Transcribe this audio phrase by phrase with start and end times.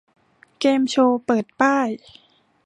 [0.59, 1.89] เกมโชว์เปิดป้าย